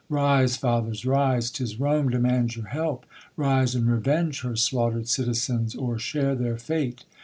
Rise, 0.09 0.57
fathers, 0.57 1.05
rise! 1.05 1.51
'tis 1.51 1.79
Rome 1.79 2.09
demands 2.09 2.55
your 2.57 2.65
help; 2.65 3.05
Rise, 3.37 3.75
and 3.75 3.85
revenge 3.87 4.41
her 4.41 4.55
slaughter'd 4.55 5.07
citizens, 5.07 5.75
Or 5.75 5.99
share 5.99 6.33
their 6.33 6.57
fate 6.57 7.05